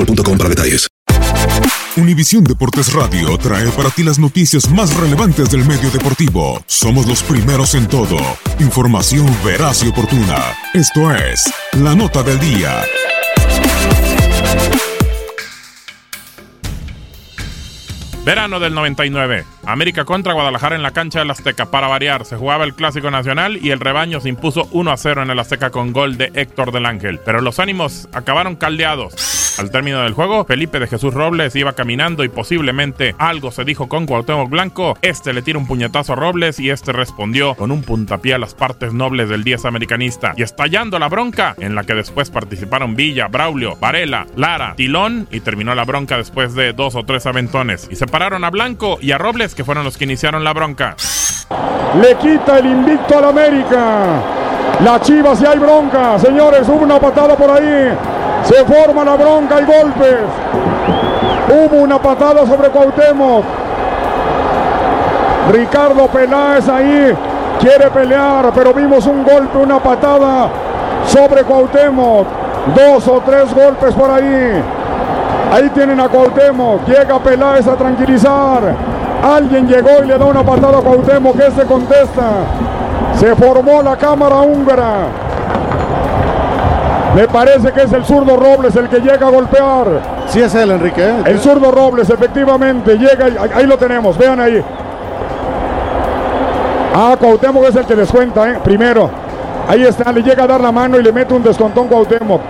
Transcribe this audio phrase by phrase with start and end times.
[0.00, 0.88] boostmobile.com para detalles.
[1.96, 6.62] Univisión Deportes Radio trae para ti las noticias más relevantes del medio deportivo.
[6.66, 8.16] Somos los primeros en todo.
[8.60, 10.38] Información veraz y oportuna.
[10.72, 12.82] Esto es La Nota del Día.
[18.24, 19.44] Verano del 99.
[19.72, 21.70] América contra Guadalajara en la cancha del Azteca.
[21.70, 25.22] Para variar, se jugaba el Clásico Nacional y el rebaño se impuso 1 a 0
[25.22, 27.20] en el Azteca con gol de Héctor del Ángel.
[27.24, 29.40] Pero los ánimos acabaron caldeados.
[29.58, 33.88] Al término del juego, Felipe de Jesús Robles iba caminando y posiblemente algo se dijo
[33.88, 34.96] con Cuauhtémoc Blanco.
[35.02, 38.54] Este le tira un puñetazo a Robles y este respondió con un puntapié a las
[38.54, 40.32] partes nobles del 10 americanista.
[40.36, 45.40] Y estallando la bronca, en la que después participaron Villa, Braulio, Varela, Lara, Tilón y
[45.40, 47.88] terminó la bronca después de dos o tres aventones.
[47.90, 50.96] Y separaron a Blanco y a Robles, que fueron los que iniciaron la bronca.
[52.00, 53.78] Le quita el invicto al América.
[54.82, 56.18] La Chivas si hay bronca.
[56.18, 57.94] Señores, hubo una patada por ahí.
[58.44, 60.16] Se forma la bronca y golpes.
[61.46, 63.44] Hubo una patada sobre Cuauhtémoc.
[65.52, 67.14] Ricardo Peláez ahí
[67.60, 70.48] quiere pelear, pero vimos un golpe, una patada
[71.06, 72.26] sobre Cuauhtémoc.
[72.74, 74.62] Dos o tres golpes por ahí.
[75.52, 76.86] Ahí tienen a Cuauhtémoc.
[76.86, 78.99] Llega Peláez a tranquilizar.
[79.22, 82.22] Alguien llegó y le da una patada a Cuauhtémoc que se contesta.
[83.18, 85.08] Se formó la cámara húngara.
[87.14, 89.86] Me parece que es el zurdo Robles el que llega a golpear.
[90.28, 91.02] Sí es él, Enrique.
[91.02, 91.22] ¿eh?
[91.26, 94.62] El zurdo Robles, efectivamente, llega y ahí lo tenemos, vean ahí.
[96.94, 98.58] Ah, Cuauhtémoc es el que descuenta, ¿eh?
[98.62, 99.10] Primero.
[99.68, 102.40] Ahí está, le llega a dar la mano y le mete un descontón Cuauhtémoc.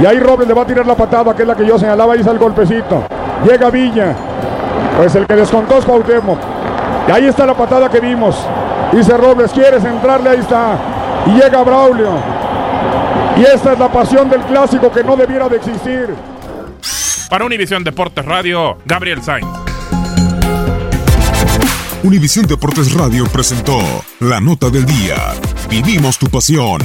[0.00, 2.12] Y ahí Robles le va a tirar la patada, que es la que yo señalaba,
[2.12, 3.02] ahí está el golpecito.
[3.44, 4.14] Llega Villa.
[4.98, 6.40] Pues el que descontó es Cuauhtémoc.
[7.06, 8.36] Y ahí está la patada que vimos.
[8.90, 10.30] Dice Robles, ¿quieres entrarle?
[10.30, 10.76] Ahí está.
[11.24, 12.10] Y llega Braulio.
[13.36, 16.12] Y esta es la pasión del clásico que no debiera de existir.
[17.30, 19.46] Para Univisión Deportes Radio, Gabriel Sainz.
[22.02, 23.78] Univisión Deportes Radio presentó
[24.18, 25.14] La Nota del Día.
[25.70, 26.80] Vivimos tu pasión.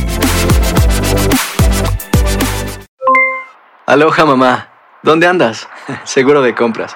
[3.88, 4.70] Aloha mamá,
[5.02, 5.68] ¿dónde andas?
[6.04, 6.96] Seguro de compras.